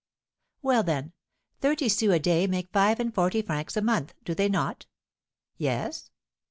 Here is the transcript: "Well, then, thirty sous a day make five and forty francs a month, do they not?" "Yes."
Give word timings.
"Well, 0.63 0.81
then, 0.81 1.13
thirty 1.59 1.87
sous 1.87 2.11
a 2.11 2.17
day 2.17 2.47
make 2.47 2.71
five 2.73 2.99
and 2.99 3.13
forty 3.13 3.43
francs 3.43 3.77
a 3.77 3.81
month, 3.83 4.15
do 4.25 4.33
they 4.33 4.49
not?" 4.49 4.87
"Yes." 5.57 6.09